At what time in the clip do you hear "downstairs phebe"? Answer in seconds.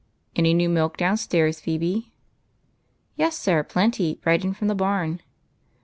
0.97-2.11